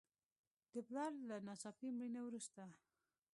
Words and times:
د 0.73 0.75
پلار 0.87 1.11
له 1.29 1.35
ناڅاپي 1.47 1.87
مړینې 1.95 2.21
وروسته. 2.23 2.61